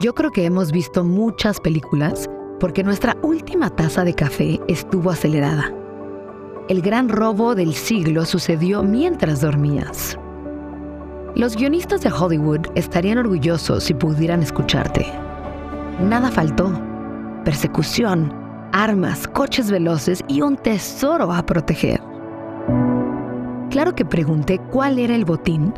Yo 0.00 0.14
creo 0.14 0.30
que 0.30 0.44
hemos 0.44 0.70
visto 0.70 1.02
muchas 1.02 1.58
películas 1.58 2.30
porque 2.60 2.84
nuestra 2.84 3.16
última 3.22 3.68
taza 3.68 4.04
de 4.04 4.14
café 4.14 4.60
estuvo 4.68 5.10
acelerada. 5.10 5.74
El 6.68 6.82
gran 6.82 7.08
robo 7.08 7.56
del 7.56 7.74
siglo 7.74 8.24
sucedió 8.24 8.84
mientras 8.84 9.40
dormías. 9.40 10.16
Los 11.34 11.56
guionistas 11.56 12.02
de 12.02 12.12
Hollywood 12.12 12.60
estarían 12.76 13.18
orgullosos 13.18 13.82
si 13.82 13.94
pudieran 13.94 14.40
escucharte. 14.40 15.04
Nada 16.00 16.30
faltó. 16.30 16.70
Persecución, 17.44 18.32
armas, 18.72 19.26
coches 19.26 19.68
veloces 19.68 20.22
y 20.28 20.42
un 20.42 20.56
tesoro 20.58 21.32
a 21.32 21.44
proteger. 21.44 22.00
Claro 23.70 23.96
que 23.96 24.04
pregunté 24.04 24.60
cuál 24.70 25.00
era 25.00 25.16
el 25.16 25.24
botín, 25.24 25.74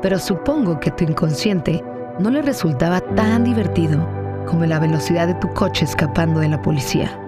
pero 0.00 0.20
supongo 0.20 0.78
que 0.78 0.92
tu 0.92 1.02
inconsciente 1.02 1.82
no 2.18 2.30
le 2.30 2.42
resultaba 2.42 3.00
tan 3.00 3.44
divertido 3.44 4.06
como 4.46 4.64
la 4.66 4.78
velocidad 4.78 5.26
de 5.26 5.34
tu 5.34 5.52
coche 5.52 5.84
escapando 5.84 6.40
de 6.40 6.48
la 6.48 6.62
policía. 6.62 7.18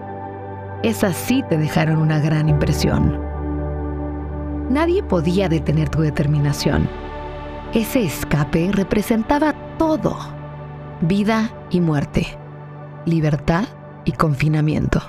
Esas 0.83 1.17
sí 1.17 1.42
te 1.48 1.56
dejaron 1.56 1.98
una 1.98 2.20
gran 2.20 2.48
impresión. 2.48 3.20
Nadie 4.70 5.03
podía 5.03 5.48
detener 5.48 5.89
tu 5.89 6.01
determinación. 6.01 6.89
Ese 7.73 8.05
escape 8.05 8.70
representaba 8.73 9.55
todo. 9.79 10.17
Vida 11.01 11.51
y 11.70 11.81
muerte. 11.81 12.27
Libertad 13.05 13.64
y 14.05 14.12
confinamiento. 14.12 15.01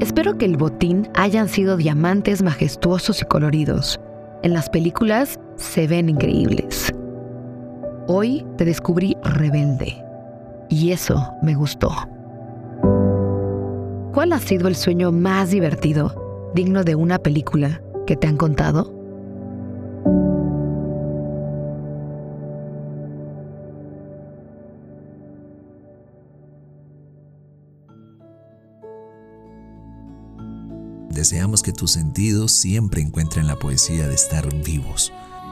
Espero 0.00 0.36
que 0.36 0.44
el 0.44 0.56
botín 0.56 1.08
hayan 1.14 1.48
sido 1.48 1.76
diamantes 1.76 2.42
majestuosos 2.42 3.22
y 3.22 3.24
coloridos. 3.24 4.00
En 4.42 4.52
las 4.52 4.68
películas 4.68 5.38
se 5.56 5.86
ven 5.86 6.08
increíbles. 6.08 6.92
Hoy 8.08 8.44
te 8.56 8.64
descubrí 8.64 9.16
rebelde. 9.22 10.04
Y 10.68 10.90
eso 10.90 11.32
me 11.40 11.54
gustó. 11.54 11.90
¿Cuál 14.12 14.32
ha 14.32 14.40
sido 14.40 14.66
el 14.66 14.74
sueño 14.74 15.12
más 15.12 15.50
divertido, 15.50 16.50
digno 16.54 16.82
de 16.82 16.96
una 16.96 17.18
película 17.18 17.80
que 18.06 18.16
te 18.16 18.26
han 18.26 18.36
contado? 18.36 18.92
Deseamos 31.10 31.62
que 31.62 31.72
tus 31.72 31.92
sentidos 31.92 32.50
siempre 32.50 33.00
encuentren 33.00 33.46
la 33.46 33.54
poesía 33.56 34.08
de 34.08 34.14
estar 34.14 34.52
vivos. 34.64 35.12